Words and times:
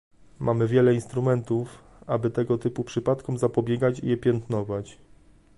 Mamy 0.39 0.67
wiele 0.67 0.93
instrumentów, 0.93 1.83
aby 2.07 2.31
tego 2.31 2.57
typu 2.57 2.83
przypadkom 2.83 3.37
zapobiegać 3.37 3.99
i 3.99 4.07
je 4.07 4.17
piętnować 4.17 4.97